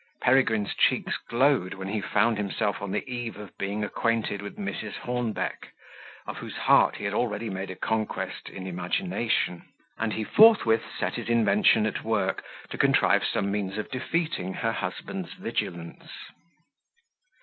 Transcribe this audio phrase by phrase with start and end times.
[0.21, 4.93] Peregrine's cheeks glowed when he found himself on the eve of being acquainted with Mrs.
[4.93, 5.71] Hornbeck,
[6.25, 9.61] of whose heart he had already made a conquest in imagination;
[9.99, 14.71] and he forthwith set his invention at work, to contrive some means of defeating her
[14.71, 16.09] husband's vigilance.